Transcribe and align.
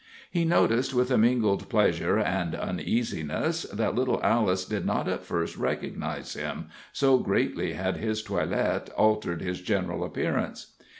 He 0.31 0.45
noticed, 0.45 0.95
with 0.95 1.11
a 1.11 1.17
mingled 1.19 1.69
pleasure 1.69 2.17
and 2.17 2.55
uneasiness, 2.55 3.67
that 3.71 3.93
little 3.93 4.19
Alice 4.23 4.65
did 4.65 4.83
not 4.83 5.07
at 5.07 5.23
first 5.23 5.57
recognize 5.57 6.33
him, 6.33 6.69
so 6.91 7.19
greatly 7.19 7.73
had 7.73 7.97
his 7.97 8.23
toilet 8.23 8.89
altered 8.97 9.43
his 9.43 9.61
general 9.61 10.03
appearance. 10.03 10.73